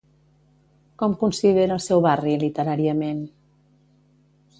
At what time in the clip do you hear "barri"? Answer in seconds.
2.05-2.33